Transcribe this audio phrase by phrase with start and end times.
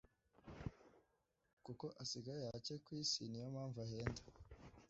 [1.65, 4.21] kuko asigaye hake ku isi niyo mpamnvu ahenda